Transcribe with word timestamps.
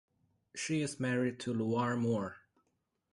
She 0.55 0.81
is 0.81 0.99
married 0.99 1.39
to 1.41 1.53
Lorie 1.53 1.95
Moore. 1.95 2.37